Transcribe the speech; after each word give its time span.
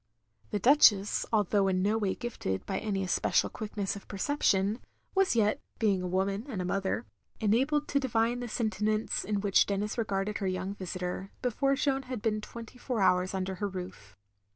"The 0.49 0.57
Duchess, 0.57 1.27
although 1.31 1.67
in 1.67 1.83
no 1.83 1.95
way 1.95 2.15
gifted 2.15 2.65
by 2.65 2.79
any 2.79 3.03
especial 3.03 3.51
quickness 3.51 3.95
of 3.95 4.07
perception, 4.07 4.79
was 5.13 5.35
yet, 5.35 5.59
being 5.77 6.01
a 6.01 6.07
woman 6.07 6.43
and 6.49 6.59
a 6.59 6.65
mother, 6.65 7.05
enabled 7.39 7.87
to 7.89 7.99
divine 7.99 8.37
294 8.39 8.79
THE 8.79 8.85
LONELY 8.85 8.97
LADY 8.97 9.05
the 9.05 9.11
sentiments 9.23 9.35
with 9.35 9.43
which 9.43 9.65
Denis 9.67 9.97
regarded 9.99 10.37
her 10.39 10.47
young 10.47 10.73
visitor, 10.73 11.31
before 11.43 11.75
Jeanne 11.75 12.03
had 12.09 12.23
been 12.23 12.41
twenty 12.41 12.79
four 12.79 12.99
hours 12.99 13.35
under 13.35 13.53
her 13.61 13.67
roof. 13.67 14.15